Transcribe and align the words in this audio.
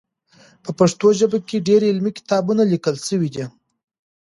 په 0.63 0.71
پښتو 0.79 1.07
ژبه 1.19 1.37
کې 1.47 1.65
ډېر 1.67 1.81
علمي 1.89 2.11
کتابونه 2.17 2.61
لیکل 2.73 2.95
سوي 3.07 3.29
دي. 3.35 3.45